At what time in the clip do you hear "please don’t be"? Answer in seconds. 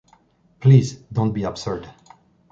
0.59-1.43